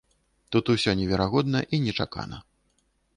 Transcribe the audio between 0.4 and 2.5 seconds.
Тут усё неверагодна і нечакана.